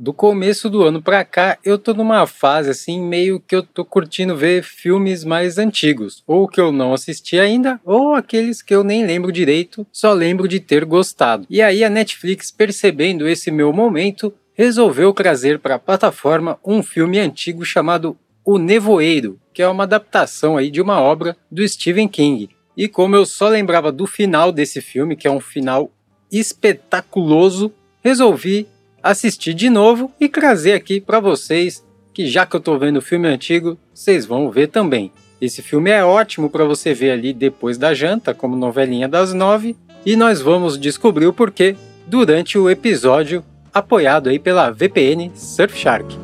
do 0.00 0.14
começo 0.14 0.70
do 0.70 0.82
ano 0.82 1.02
pra 1.02 1.22
cá, 1.26 1.58
eu 1.62 1.76
tô 1.76 1.92
numa 1.92 2.26
fase 2.26 2.70
assim, 2.70 2.98
meio 2.98 3.38
que 3.38 3.54
eu 3.54 3.62
tô 3.62 3.84
curtindo 3.84 4.34
ver 4.34 4.62
filmes 4.62 5.24
mais 5.24 5.58
antigos, 5.58 6.24
ou 6.26 6.48
que 6.48 6.58
eu 6.58 6.72
não 6.72 6.94
assisti 6.94 7.38
ainda, 7.38 7.78
ou 7.84 8.14
aqueles 8.14 8.62
que 8.62 8.74
eu 8.74 8.82
nem 8.82 9.04
lembro 9.04 9.30
direito, 9.30 9.86
só 9.92 10.14
lembro 10.14 10.48
de 10.48 10.58
ter 10.58 10.86
gostado. 10.86 11.46
E 11.50 11.60
aí 11.60 11.84
a 11.84 11.90
Netflix, 11.90 12.50
percebendo 12.50 13.28
esse 13.28 13.50
meu 13.50 13.74
momento, 13.74 14.32
resolveu 14.54 15.12
trazer 15.12 15.58
para 15.58 15.74
a 15.74 15.78
plataforma 15.78 16.58
um 16.64 16.82
filme 16.82 17.18
antigo 17.18 17.62
chamado 17.62 18.16
O 18.42 18.56
Nevoeiro, 18.56 19.38
que 19.52 19.60
é 19.60 19.68
uma 19.68 19.84
adaptação 19.84 20.56
aí 20.56 20.70
de 20.70 20.80
uma 20.80 20.98
obra 20.98 21.36
do 21.50 21.66
Stephen 21.68 22.08
King. 22.08 22.48
E 22.74 22.88
como 22.88 23.16
eu 23.16 23.26
só 23.26 23.48
lembrava 23.48 23.92
do 23.92 24.06
final 24.06 24.50
desse 24.50 24.80
filme, 24.80 25.14
que 25.14 25.28
é 25.28 25.30
um 25.30 25.40
final 25.40 25.90
espetaculoso, 26.32 27.70
resolvi 28.02 28.66
assistir 29.02 29.54
de 29.54 29.70
novo 29.70 30.12
e 30.20 30.28
trazer 30.28 30.72
aqui 30.72 31.00
para 31.00 31.20
vocês 31.20 31.84
que 32.12 32.26
já 32.26 32.44
que 32.44 32.56
eu 32.56 32.60
tô 32.60 32.78
vendo 32.78 32.98
o 32.98 33.02
filme 33.02 33.28
antigo, 33.28 33.78
vocês 33.94 34.26
vão 34.26 34.50
ver 34.50 34.68
também. 34.68 35.12
Esse 35.40 35.62
filme 35.62 35.90
é 35.90 36.04
ótimo 36.04 36.50
para 36.50 36.64
você 36.64 36.92
ver 36.92 37.12
ali 37.12 37.32
depois 37.32 37.78
da 37.78 37.94
janta, 37.94 38.34
como 38.34 38.56
novelinha 38.56 39.08
das 39.08 39.32
nove, 39.32 39.76
e 40.04 40.16
nós 40.16 40.40
vamos 40.40 40.78
descobrir 40.78 41.26
o 41.26 41.32
porquê 41.32 41.76
durante 42.06 42.58
o 42.58 42.68
episódio 42.68 43.44
apoiado 43.72 44.28
aí 44.28 44.38
pela 44.38 44.70
VPN 44.70 45.30
Surfshark. 45.34 46.18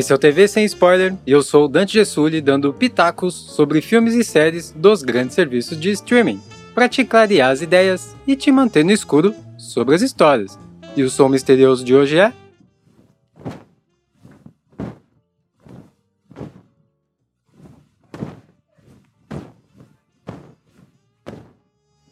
Esse 0.00 0.12
é 0.12 0.14
o 0.14 0.18
TV 0.18 0.48
Sem 0.48 0.64
Spoiler 0.64 1.14
e 1.26 1.30
eu 1.30 1.42
sou 1.42 1.66
o 1.66 1.68
Dante 1.68 1.92
Gessulli 1.92 2.40
dando 2.40 2.72
pitacos 2.72 3.34
sobre 3.34 3.82
filmes 3.82 4.14
e 4.14 4.24
séries 4.24 4.72
dos 4.74 5.02
grandes 5.02 5.34
serviços 5.34 5.78
de 5.78 5.90
streaming, 5.90 6.40
para 6.74 6.88
te 6.88 7.04
clarear 7.04 7.50
as 7.50 7.60
ideias 7.60 8.16
e 8.26 8.34
te 8.34 8.50
manter 8.50 8.82
no 8.82 8.92
escuro 8.92 9.34
sobre 9.58 9.94
as 9.94 10.00
histórias. 10.00 10.58
E 10.96 11.02
o 11.02 11.10
som 11.10 11.28
misterioso 11.28 11.84
de 11.84 11.94
hoje 11.94 12.18
é. 12.18 12.32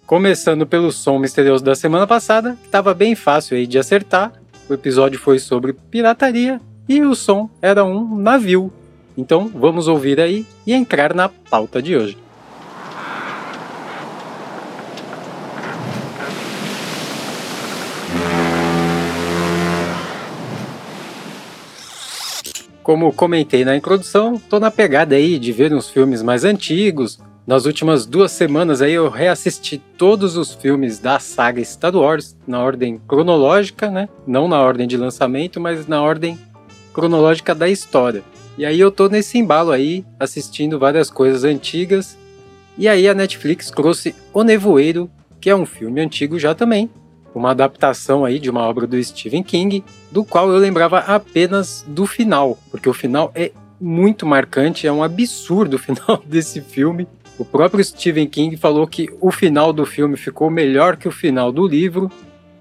Começando 0.04 0.66
pelo 0.66 0.92
som 0.92 1.18
misterioso 1.18 1.64
da 1.64 1.74
semana 1.74 2.06
passada, 2.06 2.54
que 2.60 2.66
estava 2.66 2.92
bem 2.92 3.14
fácil 3.14 3.56
aí 3.56 3.66
de 3.66 3.78
acertar. 3.78 4.34
O 4.68 4.74
episódio 4.74 5.18
foi 5.18 5.38
sobre 5.38 5.72
pirataria 5.72 6.60
e 6.88 7.02
o 7.02 7.14
som 7.14 7.50
era 7.60 7.84
um 7.84 8.16
navio. 8.16 8.72
Então 9.16 9.48
vamos 9.48 9.88
ouvir 9.88 10.20
aí 10.20 10.46
e 10.66 10.72
entrar 10.72 11.12
na 11.12 11.28
pauta 11.28 11.82
de 11.82 11.96
hoje. 11.96 12.16
Como 22.82 23.12
comentei 23.12 23.66
na 23.66 23.76
introdução, 23.76 24.38
tô 24.38 24.58
na 24.58 24.70
pegada 24.70 25.14
aí 25.14 25.38
de 25.38 25.52
ver 25.52 25.74
uns 25.74 25.90
filmes 25.90 26.22
mais 26.22 26.42
antigos. 26.42 27.18
Nas 27.46 27.66
últimas 27.66 28.06
duas 28.06 28.32
semanas 28.32 28.80
aí 28.80 28.92
eu 28.92 29.10
reassisti 29.10 29.76
todos 29.76 30.38
os 30.38 30.54
filmes 30.54 30.98
da 30.98 31.18
saga 31.18 31.62
Star 31.62 31.94
Wars 31.94 32.34
na 32.46 32.62
ordem 32.62 32.98
cronológica, 33.06 33.90
né? 33.90 34.08
Não 34.26 34.48
na 34.48 34.60
ordem 34.60 34.86
de 34.86 34.96
lançamento, 34.96 35.60
mas 35.60 35.86
na 35.86 36.00
ordem 36.00 36.38
cronológica 36.98 37.54
da 37.54 37.68
história. 37.68 38.24
E 38.58 38.66
aí 38.66 38.80
eu 38.80 38.90
tô 38.90 39.08
nesse 39.08 39.38
embalo 39.38 39.70
aí, 39.70 40.04
assistindo 40.18 40.80
várias 40.80 41.08
coisas 41.08 41.44
antigas. 41.44 42.18
E 42.76 42.88
aí 42.88 43.08
a 43.08 43.14
Netflix 43.14 43.70
trouxe 43.70 44.16
O 44.34 44.42
Nevoeiro, 44.42 45.08
que 45.40 45.48
é 45.48 45.54
um 45.54 45.64
filme 45.64 46.00
antigo 46.00 46.40
já 46.40 46.56
também, 46.56 46.90
uma 47.32 47.52
adaptação 47.52 48.24
aí 48.24 48.40
de 48.40 48.50
uma 48.50 48.62
obra 48.62 48.84
do 48.84 49.00
Stephen 49.00 49.44
King, 49.44 49.84
do 50.10 50.24
qual 50.24 50.50
eu 50.50 50.58
lembrava 50.58 50.98
apenas 50.98 51.84
do 51.86 52.04
final, 52.04 52.58
porque 52.68 52.88
o 52.88 52.94
final 52.94 53.30
é 53.32 53.52
muito 53.80 54.26
marcante, 54.26 54.84
é 54.84 54.92
um 54.92 55.04
absurdo 55.04 55.74
o 55.74 55.78
final 55.78 56.20
desse 56.26 56.60
filme. 56.60 57.06
O 57.38 57.44
próprio 57.44 57.84
Stephen 57.84 58.26
King 58.26 58.56
falou 58.56 58.88
que 58.88 59.08
o 59.20 59.30
final 59.30 59.72
do 59.72 59.86
filme 59.86 60.16
ficou 60.16 60.50
melhor 60.50 60.96
que 60.96 61.06
o 61.06 61.12
final 61.12 61.52
do 61.52 61.64
livro, 61.64 62.10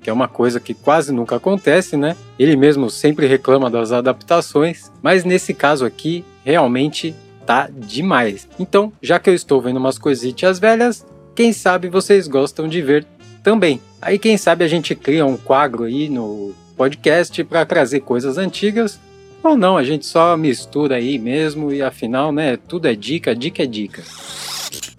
que 0.01 0.09
é 0.09 0.13
uma 0.13 0.27
coisa 0.27 0.59
que 0.59 0.73
quase 0.73 1.11
nunca 1.11 1.35
acontece, 1.35 1.97
né? 1.97 2.15
Ele 2.37 2.55
mesmo 2.55 2.89
sempre 2.89 3.27
reclama 3.27 3.69
das 3.69 3.91
adaptações, 3.91 4.91
mas 5.01 5.23
nesse 5.23 5.53
caso 5.53 5.85
aqui 5.85 6.23
realmente 6.43 7.15
tá 7.45 7.69
demais. 7.71 8.47
Então, 8.59 8.91
já 9.01 9.19
que 9.19 9.29
eu 9.29 9.33
estou 9.33 9.61
vendo 9.61 9.77
umas 9.77 9.97
coisitas 9.97 10.59
velhas, 10.59 11.05
quem 11.35 11.53
sabe 11.53 11.89
vocês 11.89 12.27
gostam 12.27 12.67
de 12.67 12.81
ver 12.81 13.05
também. 13.43 13.79
Aí 14.01 14.19
quem 14.19 14.37
sabe 14.37 14.63
a 14.63 14.67
gente 14.67 14.93
cria 14.95 15.25
um 15.25 15.37
quadro 15.37 15.83
aí 15.83 16.09
no 16.09 16.53
podcast 16.75 17.43
para 17.43 17.65
trazer 17.65 18.01
coisas 18.01 18.37
antigas 18.37 18.99
ou 19.43 19.55
não, 19.55 19.77
a 19.77 19.83
gente 19.83 20.05
só 20.05 20.35
mistura 20.35 20.95
aí 20.95 21.17
mesmo 21.17 21.71
e 21.71 21.81
afinal, 21.81 22.31
né, 22.31 22.57
tudo 22.57 22.87
é 22.87 22.95
dica, 22.95 23.35
dica 23.35 23.63
é 23.63 23.65
dica. 23.65 24.03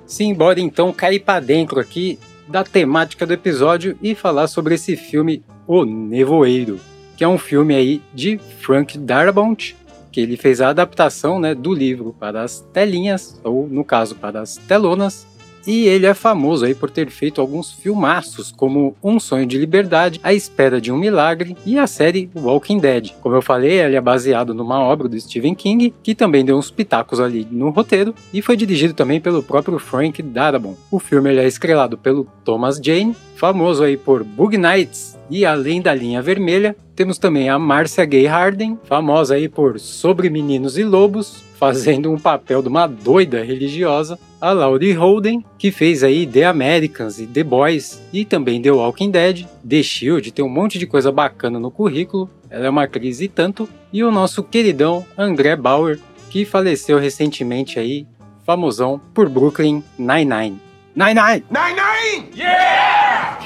Sim, 0.06 0.32
bora 0.32 0.58
então 0.58 0.92
cair 0.92 1.20
para 1.20 1.40
dentro 1.40 1.78
aqui 1.78 2.18
da 2.48 2.64
temática 2.64 3.26
do 3.26 3.32
episódio 3.32 3.96
e 4.02 4.14
falar 4.14 4.48
sobre 4.48 4.74
esse 4.74 4.96
filme 4.96 5.42
O 5.66 5.84
Nevoeiro, 5.84 6.80
que 7.16 7.22
é 7.22 7.28
um 7.28 7.38
filme 7.38 7.74
aí 7.74 8.02
de 8.14 8.38
Frank 8.60 8.96
Darabont, 8.98 9.76
que 10.10 10.20
ele 10.20 10.36
fez 10.36 10.60
a 10.60 10.70
adaptação 10.70 11.38
né, 11.38 11.54
do 11.54 11.72
livro 11.72 12.14
para 12.18 12.42
as 12.42 12.60
telinhas, 12.72 13.38
ou 13.44 13.68
no 13.68 13.84
caso 13.84 14.14
para 14.14 14.40
as 14.40 14.56
telonas, 14.56 15.26
e 15.66 15.86
ele 15.86 16.06
é 16.06 16.14
famoso 16.14 16.64
aí 16.64 16.74
por 16.74 16.90
ter 16.90 17.10
feito 17.10 17.40
alguns 17.40 17.72
filmaços, 17.72 18.52
como 18.56 18.96
Um 19.02 19.18
Sonho 19.18 19.46
de 19.46 19.58
Liberdade, 19.58 20.20
A 20.22 20.32
Espera 20.32 20.80
de 20.80 20.90
um 20.92 20.96
Milagre 20.96 21.56
e 21.66 21.78
a 21.78 21.86
série 21.86 22.30
Walking 22.34 22.78
Dead. 22.78 23.12
Como 23.20 23.34
eu 23.34 23.42
falei, 23.42 23.80
ele 23.80 23.96
é 23.96 24.00
baseado 24.00 24.54
numa 24.54 24.80
obra 24.80 25.08
do 25.08 25.20
Stephen 25.20 25.54
King, 25.54 25.92
que 26.02 26.14
também 26.14 26.44
deu 26.44 26.56
uns 26.56 26.70
pitacos 26.70 27.20
ali 27.20 27.46
no 27.50 27.70
roteiro, 27.70 28.14
e 28.32 28.40
foi 28.40 28.56
dirigido 28.56 28.94
também 28.94 29.20
pelo 29.20 29.42
próprio 29.42 29.78
Frank 29.78 30.22
Darabont. 30.22 30.78
O 30.90 30.98
filme 30.98 31.34
é 31.36 31.46
estrelado 31.46 31.98
pelo 31.98 32.26
Thomas 32.44 32.80
Jane, 32.82 33.16
famoso 33.36 33.82
aí 33.82 33.96
por 33.96 34.24
Bug 34.24 34.56
Nights 34.56 35.17
e 35.30 35.44
Além 35.44 35.80
da 35.80 35.94
Linha 35.94 36.22
Vermelha. 36.22 36.76
Temos 36.94 37.18
também 37.18 37.48
a 37.48 37.58
Marcia 37.58 38.04
Gay 38.04 38.26
Harden, 38.26 38.78
famosa 38.84 39.34
aí 39.34 39.48
por 39.48 39.78
Sobre 39.78 40.28
Meninos 40.28 40.76
e 40.76 40.84
Lobos, 40.84 41.42
fazendo 41.58 42.10
um 42.10 42.18
papel 42.18 42.62
de 42.62 42.68
uma 42.68 42.86
doida 42.86 43.42
religiosa, 43.42 44.18
a 44.40 44.52
Laurie 44.52 44.92
Holden, 44.92 45.44
que 45.58 45.72
fez 45.72 46.04
aí 46.04 46.26
The 46.26 46.44
Americans 46.44 47.18
e 47.18 47.26
The 47.26 47.42
Boys, 47.42 48.00
e 48.12 48.24
também 48.24 48.62
The 48.62 48.70
Walking 48.70 49.10
Dead, 49.10 49.44
The 49.68 49.82
Shield, 49.82 50.30
tem 50.30 50.44
um 50.44 50.48
monte 50.48 50.78
de 50.78 50.86
coisa 50.86 51.10
bacana 51.10 51.58
no 51.58 51.70
currículo, 51.70 52.30
ela 52.48 52.66
é 52.66 52.70
uma 52.70 52.84
atriz 52.84 53.20
e 53.20 53.28
tanto, 53.28 53.68
e 53.92 54.04
o 54.04 54.10
nosso 54.10 54.42
queridão 54.42 55.04
André 55.16 55.56
Bauer, 55.56 55.98
que 56.30 56.44
faleceu 56.44 56.98
recentemente 56.98 57.78
aí, 57.78 58.06
famosão 58.46 59.00
por 59.12 59.28
Brooklyn 59.28 59.82
Nine-Nine. 59.98 60.60
Nine-Nine! 60.94 61.44
Nine-Nine! 61.50 62.30
Yeah! 62.36 63.38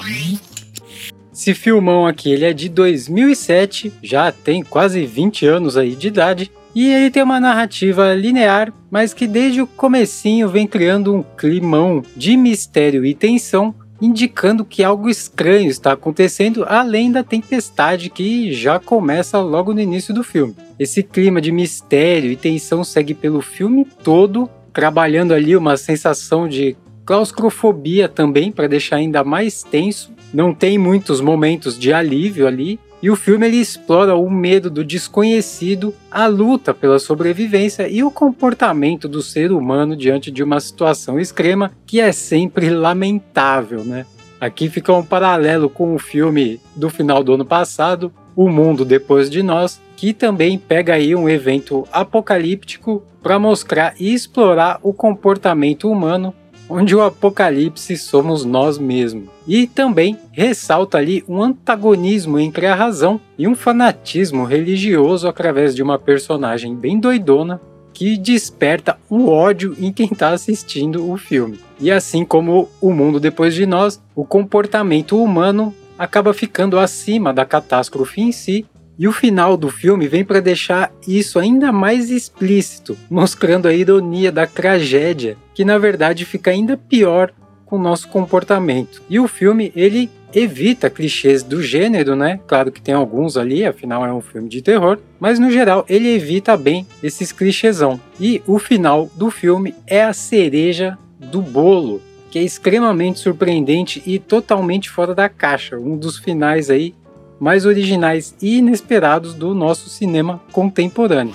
Esse 1.42 1.54
filmão 1.54 2.06
aqui, 2.06 2.30
ele 2.30 2.44
é 2.44 2.52
de 2.52 2.68
2007, 2.68 3.92
já 4.00 4.30
tem 4.30 4.62
quase 4.62 5.04
20 5.04 5.44
anos 5.44 5.76
aí 5.76 5.96
de 5.96 6.06
idade, 6.06 6.52
e 6.72 6.88
ele 6.88 7.10
tem 7.10 7.20
uma 7.20 7.40
narrativa 7.40 8.14
linear, 8.14 8.72
mas 8.88 9.12
que 9.12 9.26
desde 9.26 9.60
o 9.60 9.66
comecinho 9.66 10.48
vem 10.48 10.68
criando 10.68 11.12
um 11.12 11.24
climão 11.36 12.00
de 12.16 12.36
mistério 12.36 13.04
e 13.04 13.12
tensão, 13.12 13.74
indicando 14.00 14.64
que 14.64 14.84
algo 14.84 15.10
estranho 15.10 15.68
está 15.68 15.94
acontecendo 15.94 16.64
além 16.68 17.10
da 17.10 17.24
tempestade 17.24 18.08
que 18.08 18.52
já 18.52 18.78
começa 18.78 19.40
logo 19.40 19.74
no 19.74 19.80
início 19.80 20.14
do 20.14 20.22
filme. 20.22 20.54
Esse 20.78 21.02
clima 21.02 21.40
de 21.40 21.50
mistério 21.50 22.30
e 22.30 22.36
tensão 22.36 22.84
segue 22.84 23.14
pelo 23.14 23.42
filme 23.42 23.84
todo, 24.04 24.48
trabalhando 24.72 25.34
ali 25.34 25.56
uma 25.56 25.76
sensação 25.76 26.48
de 26.48 26.76
claustrofobia 27.04 28.08
também 28.08 28.52
para 28.52 28.68
deixar 28.68 28.96
ainda 28.96 29.24
mais 29.24 29.64
tenso. 29.64 30.12
Não 30.32 30.54
tem 30.54 30.78
muitos 30.78 31.20
momentos 31.20 31.78
de 31.78 31.92
alívio 31.92 32.46
ali, 32.46 32.80
e 33.02 33.10
o 33.10 33.16
filme 33.16 33.46
ele 33.46 33.56
explora 33.56 34.14
o 34.14 34.30
medo 34.30 34.70
do 34.70 34.84
desconhecido, 34.84 35.92
a 36.10 36.26
luta 36.28 36.72
pela 36.72 37.00
sobrevivência 37.00 37.88
e 37.88 38.04
o 38.04 38.10
comportamento 38.12 39.08
do 39.08 39.20
ser 39.20 39.50
humano 39.50 39.96
diante 39.96 40.30
de 40.30 40.42
uma 40.42 40.60
situação 40.60 41.18
extrema 41.18 41.72
que 41.84 42.00
é 42.00 42.12
sempre 42.12 42.70
lamentável, 42.70 43.84
né? 43.84 44.06
Aqui 44.40 44.68
fica 44.68 44.92
um 44.92 45.04
paralelo 45.04 45.68
com 45.68 45.94
o 45.94 45.98
filme 45.98 46.60
do 46.76 46.88
final 46.88 47.22
do 47.22 47.34
ano 47.34 47.44
passado, 47.44 48.12
O 48.34 48.48
Mundo 48.48 48.84
Depois 48.84 49.28
de 49.28 49.42
Nós, 49.42 49.80
que 49.96 50.12
também 50.12 50.56
pega 50.56 50.94
aí 50.94 51.14
um 51.14 51.28
evento 51.28 51.86
apocalíptico 51.92 53.04
para 53.22 53.38
mostrar 53.38 53.94
e 54.00 54.12
explorar 54.12 54.80
o 54.82 54.92
comportamento 54.92 55.88
humano 55.88 56.34
onde 56.72 56.96
o 56.96 57.02
apocalipse 57.02 57.98
somos 57.98 58.46
nós 58.46 58.78
mesmos. 58.78 59.28
E 59.46 59.66
também 59.66 60.18
ressalta 60.32 60.96
ali 60.96 61.22
um 61.28 61.42
antagonismo 61.42 62.38
entre 62.38 62.66
a 62.66 62.74
razão 62.74 63.20
e 63.38 63.46
um 63.46 63.54
fanatismo 63.54 64.44
religioso 64.44 65.28
através 65.28 65.74
de 65.74 65.82
uma 65.82 65.98
personagem 65.98 66.74
bem 66.74 66.98
doidona 66.98 67.60
que 67.92 68.16
desperta 68.16 68.96
o 69.10 69.28
ódio 69.28 69.76
em 69.78 69.92
quem 69.92 70.08
está 70.10 70.30
assistindo 70.30 71.10
o 71.10 71.18
filme. 71.18 71.60
E 71.78 71.90
assim 71.90 72.24
como 72.24 72.70
o 72.80 72.90
mundo 72.90 73.20
depois 73.20 73.54
de 73.54 73.66
nós, 73.66 74.00
o 74.14 74.24
comportamento 74.24 75.22
humano 75.22 75.74
acaba 75.98 76.32
ficando 76.32 76.78
acima 76.78 77.34
da 77.34 77.44
catástrofe 77.44 78.22
em 78.22 78.32
si. 78.32 78.64
E 79.02 79.08
o 79.08 79.10
final 79.10 79.56
do 79.56 79.68
filme 79.68 80.06
vem 80.06 80.24
para 80.24 80.38
deixar 80.38 80.92
isso 81.08 81.40
ainda 81.40 81.72
mais 81.72 82.08
explícito, 82.08 82.96
mostrando 83.10 83.66
a 83.66 83.74
ironia 83.74 84.30
da 84.30 84.46
tragédia, 84.46 85.36
que 85.52 85.64
na 85.64 85.76
verdade 85.76 86.24
fica 86.24 86.52
ainda 86.52 86.76
pior 86.76 87.32
com 87.66 87.74
o 87.74 87.82
nosso 87.82 88.06
comportamento. 88.06 89.02
E 89.10 89.18
o 89.18 89.26
filme, 89.26 89.72
ele 89.74 90.08
evita 90.32 90.88
clichês 90.88 91.42
do 91.42 91.60
gênero, 91.60 92.14
né? 92.14 92.38
Claro 92.46 92.70
que 92.70 92.80
tem 92.80 92.94
alguns 92.94 93.36
ali, 93.36 93.64
afinal 93.64 94.06
é 94.06 94.12
um 94.12 94.20
filme 94.20 94.48
de 94.48 94.62
terror, 94.62 95.00
mas 95.18 95.40
no 95.40 95.50
geral 95.50 95.84
ele 95.88 96.14
evita 96.14 96.56
bem 96.56 96.86
esses 97.02 97.32
clichêsão. 97.32 98.00
E 98.20 98.40
o 98.46 98.56
final 98.56 99.10
do 99.16 99.32
filme 99.32 99.74
é 99.84 100.04
a 100.04 100.12
cereja 100.12 100.96
do 101.18 101.42
bolo, 101.42 102.00
que 102.30 102.38
é 102.38 102.42
extremamente 102.42 103.18
surpreendente 103.18 104.00
e 104.06 104.20
totalmente 104.20 104.88
fora 104.88 105.12
da 105.12 105.28
caixa, 105.28 105.76
um 105.76 105.96
dos 105.96 106.20
finais 106.20 106.70
aí 106.70 106.94
mais 107.42 107.66
originais 107.66 108.36
e 108.40 108.58
inesperados 108.58 109.34
do 109.34 109.52
nosso 109.52 109.90
cinema 109.90 110.40
contemporâneo. 110.52 111.34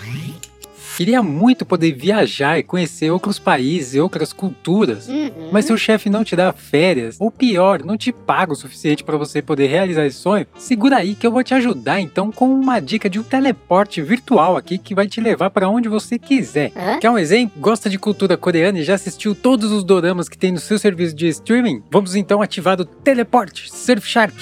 Queria 0.96 1.22
muito 1.22 1.66
poder 1.66 1.92
viajar 1.92 2.58
e 2.58 2.64
conhecer 2.64 3.12
outros 3.12 3.38
países 3.38 3.94
e 3.94 4.00
outras 4.00 4.32
culturas, 4.32 5.10
uhum. 5.10 5.50
mas 5.52 5.66
seu 5.66 5.78
chefe 5.78 6.10
não 6.10 6.24
te 6.24 6.34
dá 6.34 6.54
férias, 6.54 7.18
ou 7.20 7.30
pior, 7.30 7.84
não 7.84 7.98
te 7.98 8.12
paga 8.14 8.54
o 8.54 8.56
suficiente 8.56 9.04
para 9.04 9.18
você 9.18 9.42
poder 9.42 9.68
realizar 9.68 10.06
esse 10.06 10.18
sonho, 10.18 10.48
segura 10.58 10.96
aí 10.96 11.14
que 11.14 11.28
eu 11.28 11.32
vou 11.32 11.44
te 11.44 11.54
ajudar 11.54 12.00
então 12.00 12.32
com 12.32 12.50
uma 12.50 12.80
dica 12.80 13.10
de 13.10 13.20
um 13.20 13.24
teleporte 13.24 14.02
virtual 14.02 14.56
aqui 14.56 14.78
que 14.78 14.96
vai 14.96 15.08
te 15.08 15.20
levar 15.20 15.50
para 15.50 15.70
onde 15.70 15.90
você 15.90 16.18
quiser. 16.18 16.72
Uhum. 16.74 17.00
Quer 17.00 17.12
um 17.12 17.18
exemplo? 17.20 17.60
Gosta 17.60 17.90
de 17.90 18.00
cultura 18.00 18.38
coreana 18.38 18.80
e 18.80 18.84
já 18.84 18.96
assistiu 18.96 19.36
todos 19.36 19.74
os 19.74 19.84
doramas 19.84 20.30
que 20.30 20.38
tem 20.38 20.54
no 20.54 20.60
seu 20.60 20.80
serviço 20.80 21.14
de 21.14 21.28
streaming? 21.28 21.84
Vamos 21.92 22.16
então 22.16 22.42
ativar 22.42 22.80
o 22.80 22.86
teleporte 22.86 23.70
Surfshark. 23.72 24.34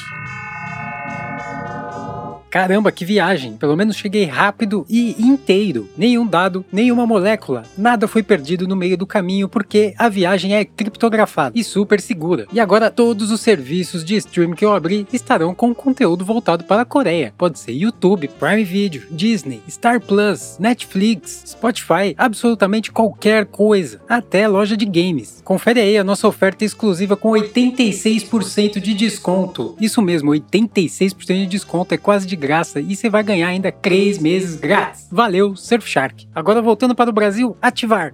Caramba, 2.56 2.90
que 2.90 3.04
viagem! 3.04 3.58
Pelo 3.58 3.76
menos 3.76 3.98
cheguei 3.98 4.24
rápido 4.24 4.86
e 4.90 5.22
inteiro. 5.22 5.90
Nenhum 5.98 6.26
dado, 6.26 6.64
nenhuma 6.72 7.06
molécula, 7.06 7.64
nada 7.78 8.08
foi 8.08 8.24
perdido 8.24 8.66
no 8.66 8.78
meio 8.78 8.98
do 8.98 9.06
caminho 9.06 9.50
porque 9.50 9.94
a 9.98 10.08
viagem 10.08 10.56
é 10.56 10.64
criptografada 10.64 11.52
e 11.54 11.66
super 11.66 12.00
segura. 12.00 12.48
E 12.54 12.62
agora 12.62 12.90
todos 12.90 13.30
os 13.30 13.42
serviços 13.42 14.06
de 14.06 14.16
streaming 14.16 14.56
que 14.56 14.64
eu 14.64 14.74
abri 14.74 15.06
estarão 15.12 15.54
com 15.54 15.76
conteúdo 15.76 16.24
voltado 16.24 16.64
para 16.64 16.84
a 16.84 16.86
Coreia. 16.86 17.34
Pode 17.38 17.60
ser 17.60 17.74
YouTube, 17.74 18.30
Prime 18.40 18.64
Video, 18.64 19.04
Disney, 19.12 19.62
Star 19.70 20.00
Plus, 20.00 20.56
Netflix, 20.58 21.44
Spotify, 21.48 22.16
absolutamente 22.18 22.90
qualquer 22.90 23.48
coisa, 23.48 24.00
até 24.08 24.48
loja 24.48 24.78
de 24.78 24.86
games. 24.86 25.42
Confere 25.44 25.82
aí 25.82 25.98
a 25.98 26.06
nossa 26.06 26.26
oferta 26.26 26.64
exclusiva 26.64 27.18
com 27.18 27.32
86% 27.32 28.80
de 28.80 28.94
desconto. 28.94 29.76
Isso 29.78 30.02
mesmo, 30.02 30.32
86% 30.32 31.34
de 31.34 31.48
desconto 31.48 31.94
é 31.94 31.98
quase 31.98 32.26
de 32.26 32.45
graça 32.46 32.80
e 32.80 32.96
você 32.96 33.10
vai 33.10 33.24
ganhar 33.24 33.48
ainda 33.48 33.72
3 33.72 34.20
meses 34.20 34.56
grátis. 34.56 35.08
Valeu, 35.12 35.56
Surfshark. 35.56 36.28
Agora 36.34 36.62
voltando 36.62 36.96
para 36.96 37.10
o 37.10 37.14
Brasil, 37.14 37.58
ativar. 37.62 38.14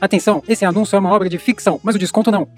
Atenção, 0.00 0.42
esse 0.48 0.64
anúncio 0.64 0.96
é 0.96 0.98
uma 0.98 1.12
obra 1.12 1.28
de 1.28 1.36
ficção, 1.38 1.78
mas 1.82 1.94
o 1.94 1.98
desconto 1.98 2.30
não. 2.30 2.48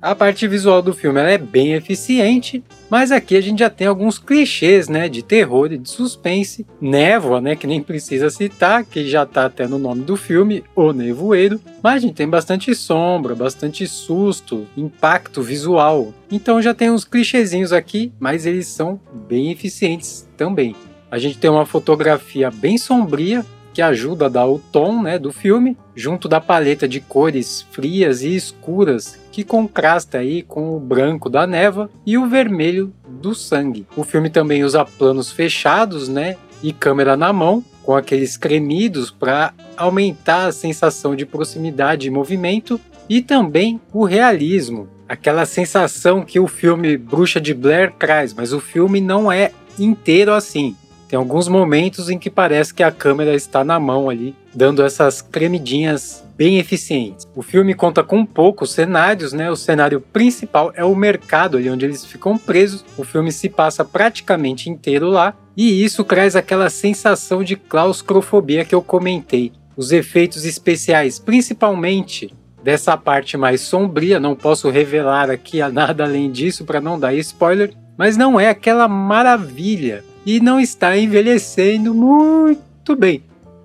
A 0.00 0.14
parte 0.14 0.46
visual 0.46 0.80
do 0.80 0.92
filme 0.92 1.20
é 1.20 1.36
bem 1.36 1.74
eficiente, 1.74 2.62
mas 2.88 3.10
aqui 3.10 3.36
a 3.36 3.40
gente 3.40 3.58
já 3.58 3.68
tem 3.68 3.88
alguns 3.88 4.16
clichês, 4.16 4.88
né, 4.88 5.08
de 5.08 5.24
terror 5.24 5.72
e 5.72 5.78
de 5.78 5.90
suspense. 5.90 6.64
Névoa, 6.80 7.40
né, 7.40 7.56
que 7.56 7.66
nem 7.66 7.82
precisa 7.82 8.30
citar, 8.30 8.84
que 8.84 9.08
já 9.08 9.26
tá 9.26 9.46
até 9.46 9.66
no 9.66 9.76
nome 9.76 10.04
do 10.04 10.16
filme, 10.16 10.62
O 10.76 10.92
Nevoeiro. 10.92 11.60
Mas 11.82 11.96
a 11.96 11.98
gente 11.98 12.14
tem 12.14 12.28
bastante 12.28 12.72
sombra, 12.76 13.34
bastante 13.34 13.88
susto, 13.88 14.68
impacto 14.76 15.42
visual. 15.42 16.14
Então 16.30 16.62
já 16.62 16.72
tem 16.72 16.92
uns 16.92 17.04
clichêzinhos 17.04 17.72
aqui, 17.72 18.12
mas 18.20 18.46
eles 18.46 18.68
são 18.68 19.00
bem 19.28 19.50
eficientes 19.50 20.28
também. 20.36 20.76
A 21.10 21.18
gente 21.18 21.38
tem 21.38 21.50
uma 21.50 21.66
fotografia 21.66 22.52
bem 22.52 22.78
sombria, 22.78 23.44
que 23.72 23.82
ajuda 23.82 24.26
a 24.26 24.28
dar 24.28 24.46
o 24.46 24.58
tom 24.58 25.02
né, 25.02 25.18
do 25.18 25.32
filme, 25.32 25.76
junto 25.94 26.28
da 26.28 26.40
paleta 26.40 26.88
de 26.88 27.00
cores 27.00 27.66
frias 27.70 28.22
e 28.22 28.34
escuras 28.34 29.18
que 29.30 29.44
contrasta 29.44 30.18
aí 30.18 30.42
com 30.42 30.76
o 30.76 30.80
branco 30.80 31.30
da 31.30 31.46
neva 31.46 31.88
e 32.04 32.18
o 32.18 32.26
vermelho 32.26 32.92
do 33.08 33.34
sangue. 33.34 33.86
O 33.96 34.04
filme 34.04 34.30
também 34.30 34.64
usa 34.64 34.84
planos 34.84 35.30
fechados, 35.30 36.08
né, 36.08 36.36
e 36.62 36.72
câmera 36.72 37.16
na 37.16 37.32
mão, 37.32 37.64
com 37.82 37.94
aqueles 37.94 38.36
cremidos 38.36 39.10
para 39.10 39.54
aumentar 39.76 40.46
a 40.46 40.52
sensação 40.52 41.14
de 41.14 41.24
proximidade 41.24 42.06
e 42.06 42.10
movimento 42.10 42.80
e 43.08 43.22
também 43.22 43.80
o 43.92 44.04
realismo, 44.04 44.88
aquela 45.08 45.46
sensação 45.46 46.22
que 46.22 46.38
o 46.38 46.46
filme 46.46 46.98
Bruxa 46.98 47.40
de 47.40 47.54
Blair 47.54 47.92
traz, 47.98 48.34
mas 48.34 48.52
o 48.52 48.60
filme 48.60 49.00
não 49.00 49.32
é 49.32 49.52
inteiro 49.78 50.34
assim. 50.34 50.76
Tem 51.08 51.18
alguns 51.18 51.48
momentos 51.48 52.10
em 52.10 52.18
que 52.18 52.28
parece 52.28 52.74
que 52.74 52.82
a 52.82 52.92
câmera 52.92 53.34
está 53.34 53.64
na 53.64 53.80
mão 53.80 54.10
ali, 54.10 54.36
dando 54.54 54.82
essas 54.82 55.22
cremidinhas 55.22 56.22
bem 56.36 56.58
eficientes. 56.58 57.26
O 57.34 57.40
filme 57.40 57.74
conta 57.74 58.04
com 58.04 58.26
poucos 58.26 58.72
cenários, 58.72 59.32
né? 59.32 59.50
O 59.50 59.56
cenário 59.56 60.02
principal 60.02 60.70
é 60.76 60.84
o 60.84 60.94
mercado 60.94 61.56
ali 61.56 61.70
onde 61.70 61.86
eles 61.86 62.04
ficam 62.04 62.36
presos. 62.36 62.84
O 62.96 63.04
filme 63.04 63.32
se 63.32 63.48
passa 63.48 63.84
praticamente 63.84 64.68
inteiro 64.68 65.08
lá 65.08 65.34
e 65.56 65.82
isso 65.82 66.04
traz 66.04 66.36
aquela 66.36 66.68
sensação 66.68 67.42
de 67.42 67.56
claustrofobia 67.56 68.64
que 68.64 68.74
eu 68.74 68.82
comentei. 68.82 69.50
Os 69.76 69.92
efeitos 69.92 70.44
especiais, 70.44 71.18
principalmente 71.18 72.34
dessa 72.62 72.96
parte 72.98 73.36
mais 73.36 73.62
sombria, 73.62 74.20
não 74.20 74.36
posso 74.36 74.68
revelar 74.68 75.30
aqui 75.30 75.60
nada 75.72 76.04
além 76.04 76.30
disso 76.30 76.64
para 76.64 76.80
não 76.80 77.00
dar 77.00 77.14
spoiler, 77.14 77.72
mas 77.96 78.16
não 78.16 78.38
é 78.38 78.48
aquela 78.50 78.86
maravilha 78.86 80.04
e 80.28 80.40
não 80.40 80.60
está 80.60 80.94
envelhecendo 80.94 81.94
muito 81.94 82.94
bem. 82.94 83.22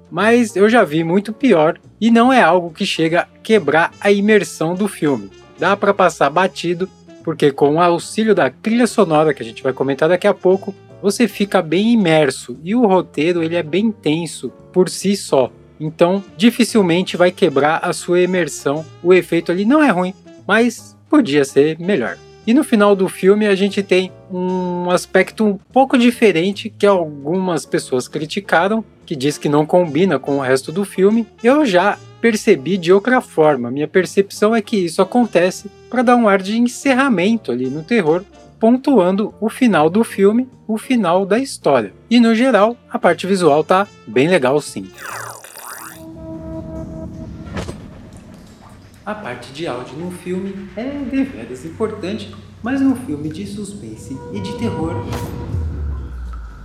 Mas 0.09 0.55
eu 0.55 0.69
já 0.69 0.81
vi 0.85 1.03
muito 1.03 1.33
pior 1.33 1.77
e 1.99 2.09
não 2.09 2.31
é 2.31 2.41
algo 2.41 2.71
que 2.71 2.85
chega 2.85 3.23
a 3.23 3.27
quebrar 3.43 3.91
a 3.99 4.09
imersão 4.09 4.73
do 4.73 4.87
filme. 4.87 5.29
Dá 5.59 5.75
para 5.75 5.93
passar 5.93 6.29
batido, 6.29 6.89
porque 7.21 7.51
com 7.51 7.75
o 7.75 7.81
auxílio 7.81 8.33
da 8.33 8.49
trilha 8.49 8.87
sonora 8.87 9.33
que 9.33 9.43
a 9.43 9.45
gente 9.45 9.61
vai 9.61 9.73
comentar 9.73 10.07
daqui 10.07 10.25
a 10.25 10.33
pouco, 10.33 10.73
você 11.01 11.27
fica 11.27 11.61
bem 11.61 11.91
imerso 11.91 12.57
e 12.63 12.73
o 12.73 12.87
roteiro 12.87 13.43
ele 13.43 13.57
é 13.57 13.63
bem 13.63 13.91
tenso 13.91 14.49
por 14.71 14.87
si 14.87 15.17
só. 15.17 15.51
Então, 15.77 16.23
dificilmente 16.37 17.17
vai 17.17 17.29
quebrar 17.29 17.79
a 17.83 17.91
sua 17.91 18.21
imersão. 18.21 18.85
O 19.03 19.13
efeito 19.13 19.51
ali 19.51 19.65
não 19.65 19.83
é 19.83 19.89
ruim, 19.89 20.13
mas 20.47 20.95
podia 21.09 21.43
ser 21.43 21.77
melhor. 21.77 22.17
E 22.45 22.53
no 22.53 22.63
final 22.63 22.95
do 22.95 23.07
filme 23.07 23.47
a 23.47 23.55
gente 23.55 23.81
tem 23.81 24.11
um 24.31 24.89
aspecto 24.89 25.45
um 25.45 25.57
pouco 25.71 25.97
diferente 25.97 26.69
que 26.69 26.85
algumas 26.85 27.65
pessoas 27.65 28.07
criticaram, 28.07 28.83
que 29.05 29.15
diz 29.15 29.37
que 29.37 29.49
não 29.49 29.65
combina 29.65 30.19
com 30.19 30.37
o 30.37 30.41
resto 30.41 30.71
do 30.71 30.83
filme. 30.83 31.25
Eu 31.43 31.65
já 31.65 31.97
percebi 32.19 32.77
de 32.77 32.91
outra 32.91 33.21
forma. 33.21 33.69
Minha 33.69 33.87
percepção 33.87 34.55
é 34.55 34.61
que 34.61 34.77
isso 34.77 35.01
acontece 35.01 35.69
para 35.89 36.01
dar 36.01 36.15
um 36.15 36.27
ar 36.27 36.41
de 36.41 36.57
encerramento 36.57 37.51
ali 37.51 37.69
no 37.69 37.83
terror, 37.83 38.23
pontuando 38.59 39.33
o 39.41 39.49
final 39.49 39.89
do 39.89 40.03
filme, 40.03 40.47
o 40.67 40.77
final 40.77 41.25
da 41.25 41.37
história. 41.37 41.93
E 42.09 42.19
no 42.19 42.33
geral, 42.33 42.77
a 42.89 42.97
parte 42.97 43.27
visual 43.27 43.63
tá 43.63 43.87
bem 44.07 44.27
legal 44.27 44.59
sim. 44.61 44.89
A 49.05 49.13
parte 49.13 49.51
de 49.51 49.67
áudio 49.67 49.97
no 49.97 50.09
filme 50.11 50.69
é 50.77 50.83
deveras 50.83 51.65
importante, 51.65 52.33
mas 52.63 52.79
no 52.79 52.95
filme 52.95 53.27
de 53.27 53.45
suspense 53.45 54.17
e 54.31 54.39
de 54.39 54.53
terror 54.53 54.93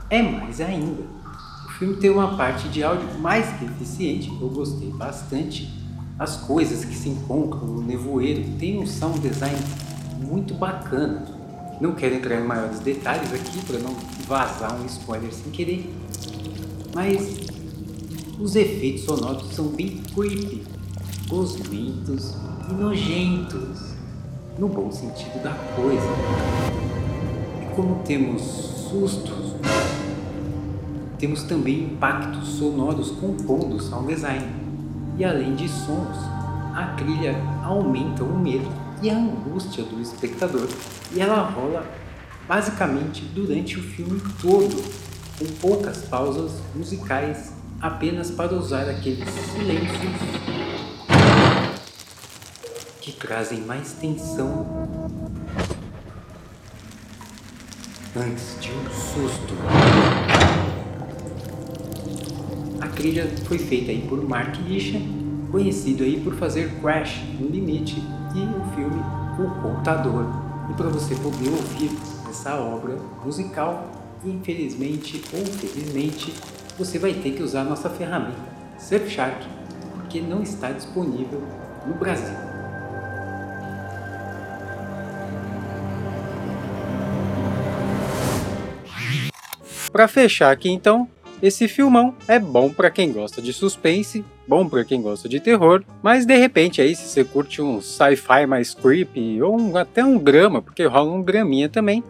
é 0.09 0.23
mais 0.23 0.61
ainda. 0.61 1.03
O 1.67 1.71
filme 1.81 1.97
tem 1.97 2.11
uma 2.11 2.37
parte 2.37 2.69
de 2.69 2.85
áudio 2.85 3.09
mais 3.19 3.51
que 3.59 3.65
eficiente, 3.65 4.29
eu 4.41 4.49
gostei 4.51 4.89
bastante. 4.91 5.69
As 6.17 6.37
coisas 6.37 6.85
que 6.85 6.95
se 6.95 7.09
encontram 7.09 7.67
no 7.67 7.83
nevoeiro 7.83 8.45
tem 8.57 8.79
um 8.79 8.87
sound 8.87 9.19
design 9.19 9.59
muito 10.21 10.55
bacana. 10.55 11.27
Não 11.81 11.93
quero 11.93 12.15
entrar 12.15 12.41
em 12.41 12.47
maiores 12.47 12.79
detalhes 12.79 13.33
aqui 13.35 13.65
para 13.67 13.81
não 13.81 13.97
vazar 14.29 14.81
um 14.81 14.87
spoiler 14.87 15.33
sem 15.33 15.51
querer, 15.51 15.93
mas 16.95 17.37
os 18.39 18.55
efeitos 18.55 19.03
sonoros 19.03 19.53
são 19.55 19.67
bem 19.71 20.01
creepy 20.15 20.78
gosmentos 21.29 22.35
e 22.71 22.73
nojentos, 22.73 23.93
no 24.59 24.67
bom 24.67 24.91
sentido 24.91 25.43
da 25.43 25.53
coisa. 25.77 26.09
E 27.63 27.75
como 27.77 28.03
temos 28.03 28.41
sustos, 28.43 29.55
temos 31.19 31.43
também 31.43 31.85
impactos 31.85 32.49
sonoros 32.49 33.11
compondo 33.11 33.77
o 33.77 33.81
sound 33.81 34.13
design. 34.13 34.47
E 35.19 35.25
além 35.25 35.55
de 35.55 35.69
sons, 35.69 36.17
a 36.75 36.95
trilha 36.97 37.37
aumenta 37.63 38.25
o 38.25 38.39
medo 38.39 38.71
e 39.03 39.11
a 39.11 39.19
angústia 39.19 39.85
do 39.85 40.01
espectador. 40.01 40.69
E 41.13 41.21
ela 41.21 41.43
rola 41.43 41.85
basicamente 42.49 43.23
durante 43.35 43.79
o 43.79 43.83
filme 43.83 44.21
todo. 44.41 45.09
com 45.39 45.47
poucas 45.61 45.99
pausas 45.99 46.51
musicais 46.75 47.53
apenas 47.81 48.29
para 48.29 48.55
usar 48.55 48.89
aqueles 48.89 49.29
silêncios 49.29 50.58
que 53.09 53.27
trazem 53.27 53.61
mais 53.63 53.95
tensão 53.95 54.67
antes 58.15 58.61
de 58.61 58.71
um 58.71 58.91
susto. 58.91 59.55
A 62.83 62.87
trilha 62.89 63.27
foi 63.47 63.59
feita 63.59 63.93
aí 63.93 64.07
por 64.07 64.23
Mark 64.29 64.57
Isha, 64.69 65.01
conhecido 65.51 66.05
aí 66.05 66.21
por 66.21 66.35
fazer 66.35 66.71
Crash 66.83 67.23
no 67.41 67.49
Limite 67.49 67.97
e 68.35 68.41
o 68.41 68.75
filme 68.75 69.01
O 69.39 69.63
Contador. 69.63 70.27
E 70.71 70.75
para 70.75 70.91
você 70.91 71.15
poder 71.15 71.49
ouvir 71.49 71.91
essa 72.29 72.57
obra 72.57 72.99
musical, 73.25 73.91
infelizmente 74.23 75.23
ou 75.33 75.47
felizmente, 75.47 76.35
você 76.77 76.99
vai 76.99 77.15
ter 77.15 77.31
que 77.31 77.43
usar 77.43 77.63
a 77.63 77.65
nossa 77.65 77.89
ferramenta 77.89 78.59
Surfshark, 78.79 79.47
porque 79.95 80.21
não 80.21 80.43
está 80.43 80.73
disponível 80.73 81.43
no 81.87 81.95
Brasil. 81.95 82.58
Para 89.93 90.09
fechar 90.09 90.51
aqui 90.51 90.71
então, 90.71 91.09
esse 91.43 91.69
filmão 91.69 92.15
é 92.27 92.39
bom 92.39 92.71
para 92.71 92.91
quem 92.91 93.13
gosta 93.13 93.41
de 93.41 93.53
suspense, 93.53 94.25
bom 94.47 94.69
para 94.69 94.85
quem 94.85 95.01
gosta 95.01 95.29
de 95.29 95.39
terror, 95.39 95.85
mas 96.03 96.27
de 96.27 96.37
repente 96.37 96.81
aí 96.81 96.95
se 96.95 97.09
você 97.09 97.25
curte 97.25 97.63
um 97.63 97.81
sci-fi 97.81 98.47
mais 98.47 98.75
creepy 98.75 99.41
ou 99.41 99.59
um, 99.59 99.77
até 99.77 100.05
um 100.05 100.19
drama, 100.19 100.61
porque 100.61 100.85
rola 100.85 101.13
um 101.13 101.23
draminha 101.23 101.69
também, 101.69 102.03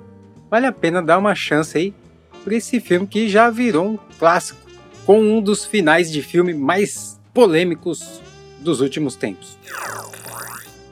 vale 0.50 0.66
a 0.66 0.72
pena 0.72 1.02
dar 1.02 1.18
uma 1.18 1.34
chance 1.34 1.76
aí 1.76 1.94
para 2.42 2.54
esse 2.54 2.80
filme 2.80 3.06
que 3.06 3.28
já 3.28 3.50
virou 3.50 3.86
um 3.86 3.98
clássico, 4.18 4.58
com 5.04 5.20
um 5.20 5.42
dos 5.42 5.64
finais 5.64 6.10
de 6.10 6.22
filme 6.22 6.54
mais 6.54 7.20
polêmicos 7.34 8.20
dos 8.60 8.80
últimos 8.80 9.14
tempos. 9.14 9.58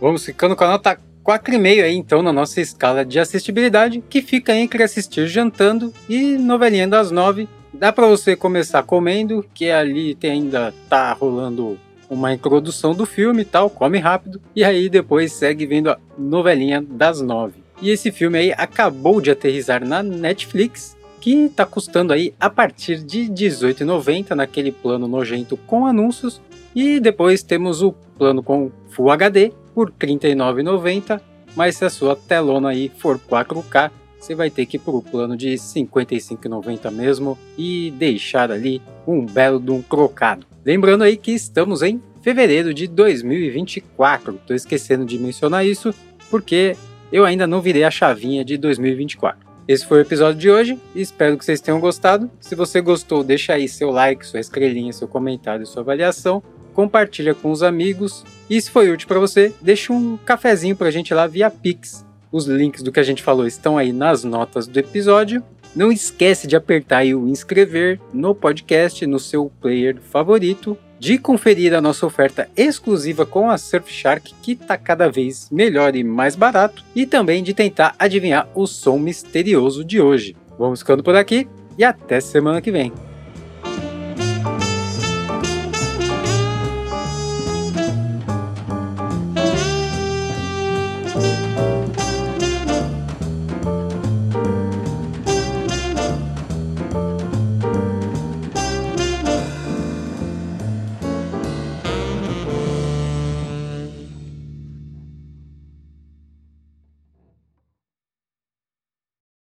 Vamos 0.00 0.24
ficando 0.24 0.54
com 0.54 0.64
a 0.64 0.68
nota 0.68 1.00
4,5 1.26 1.82
aí 1.82 1.96
então 1.96 2.22
na 2.22 2.32
nossa 2.32 2.60
escala 2.60 3.04
de 3.04 3.18
assistibilidade, 3.18 4.02
que 4.08 4.22
fica 4.22 4.54
entre 4.54 4.84
assistir 4.84 5.26
jantando 5.26 5.92
e 6.08 6.38
novelinha 6.38 6.86
das 6.86 7.10
9. 7.10 7.48
Dá 7.74 7.92
para 7.92 8.06
você 8.06 8.36
começar 8.36 8.84
comendo, 8.84 9.44
que 9.52 9.68
ali 9.68 10.14
tem, 10.14 10.30
ainda 10.30 10.72
tá 10.88 11.12
rolando 11.12 11.76
uma 12.08 12.32
introdução 12.32 12.94
do 12.94 13.04
filme 13.04 13.42
e 13.42 13.44
tal, 13.44 13.68
come 13.68 13.98
rápido, 13.98 14.40
e 14.54 14.62
aí 14.62 14.88
depois 14.88 15.32
segue 15.32 15.66
vendo 15.66 15.90
a 15.90 15.98
novelinha 16.16 16.80
das 16.80 17.20
9. 17.20 17.54
E 17.82 17.90
esse 17.90 18.12
filme 18.12 18.38
aí 18.38 18.54
acabou 18.56 19.20
de 19.20 19.32
aterrizar 19.32 19.84
na 19.84 20.04
Netflix, 20.04 20.96
que 21.20 21.46
está 21.46 21.66
custando 21.66 22.12
aí 22.12 22.32
a 22.38 22.48
partir 22.48 23.02
de 23.02 23.22
R$18,90 23.22 24.30
naquele 24.30 24.70
plano 24.70 25.08
nojento 25.08 25.56
com 25.66 25.84
anúncios, 25.84 26.40
e 26.72 27.00
depois 27.00 27.42
temos 27.42 27.82
o 27.82 27.92
plano 28.16 28.42
com 28.42 28.70
Full 28.90 29.10
HD 29.10 29.52
por 29.76 29.90
R$39,90, 29.90 31.20
mas 31.54 31.76
se 31.76 31.84
a 31.84 31.90
sua 31.90 32.16
telona 32.16 32.70
aí 32.70 32.90
for 32.96 33.18
4K, 33.18 33.90
você 34.18 34.34
vai 34.34 34.48
ter 34.48 34.64
que 34.64 34.78
ir 34.78 34.80
para 34.80 34.94
o 34.94 35.02
plano 35.02 35.36
de 35.36 35.50
R$ 35.50 35.56
55,90 35.56 36.90
mesmo 36.90 37.38
e 37.58 37.90
deixar 37.90 38.50
ali 38.50 38.80
um 39.06 39.26
belo 39.26 39.60
de 39.60 39.70
um 39.70 39.82
crocado. 39.82 40.46
Lembrando 40.64 41.04
aí 41.04 41.18
que 41.18 41.30
estamos 41.32 41.82
em 41.82 42.00
fevereiro 42.22 42.72
de 42.72 42.86
2024. 42.86 44.36
Estou 44.36 44.56
esquecendo 44.56 45.04
de 45.04 45.18
mencionar 45.18 45.66
isso 45.66 45.94
porque 46.30 46.74
eu 47.12 47.26
ainda 47.26 47.46
não 47.46 47.60
virei 47.60 47.84
a 47.84 47.90
chavinha 47.90 48.42
de 48.42 48.56
2024. 48.56 49.46
Esse 49.68 49.84
foi 49.84 49.98
o 49.98 50.00
episódio 50.00 50.40
de 50.40 50.50
hoje 50.50 50.78
espero 50.94 51.36
que 51.36 51.44
vocês 51.44 51.60
tenham 51.60 51.80
gostado. 51.80 52.30
Se 52.40 52.54
você 52.54 52.80
gostou, 52.80 53.22
deixa 53.22 53.52
aí 53.52 53.68
seu 53.68 53.90
like, 53.90 54.26
sua 54.26 54.40
estrelinha, 54.40 54.92
seu 54.92 55.06
comentário, 55.06 55.66
sua 55.66 55.82
avaliação. 55.82 56.42
Compartilha 56.76 57.34
com 57.34 57.50
os 57.50 57.62
amigos. 57.62 58.22
E 58.50 58.60
se 58.60 58.70
foi 58.70 58.90
útil 58.92 59.08
para 59.08 59.18
você, 59.18 59.50
deixa 59.62 59.94
um 59.94 60.18
cafezinho 60.18 60.76
para 60.76 60.88
a 60.88 60.90
gente 60.90 61.14
lá 61.14 61.26
via 61.26 61.50
Pix. 61.50 62.04
Os 62.30 62.44
links 62.44 62.82
do 62.82 62.92
que 62.92 63.00
a 63.00 63.02
gente 63.02 63.22
falou 63.22 63.46
estão 63.46 63.78
aí 63.78 63.94
nas 63.94 64.24
notas 64.24 64.66
do 64.66 64.78
episódio. 64.78 65.42
Não 65.74 65.90
esquece 65.90 66.46
de 66.46 66.54
apertar 66.54 66.98
aí 66.98 67.14
o 67.14 67.28
inscrever 67.28 67.98
no 68.12 68.34
podcast, 68.34 69.06
no 69.06 69.18
seu 69.18 69.50
player 69.58 69.96
favorito 70.02 70.76
de 70.98 71.16
conferir 71.18 71.72
a 71.72 71.80
nossa 71.80 72.04
oferta 72.04 72.48
exclusiva 72.54 73.24
com 73.24 73.50
a 73.50 73.56
Surfshark, 73.56 74.34
que 74.42 74.52
está 74.52 74.76
cada 74.76 75.10
vez 75.10 75.48
melhor 75.50 75.96
e 75.96 76.04
mais 76.04 76.36
barato, 76.36 76.84
e 76.94 77.06
também 77.06 77.42
de 77.42 77.54
tentar 77.54 77.94
adivinhar 77.98 78.48
o 78.54 78.66
som 78.66 78.98
misterioso 78.98 79.84
de 79.84 80.00
hoje. 80.00 80.36
Vamos 80.58 80.80
ficando 80.80 81.02
por 81.02 81.14
aqui 81.14 81.48
e 81.78 81.84
até 81.84 82.20
semana 82.20 82.60
que 82.60 82.70
vem. 82.70 82.92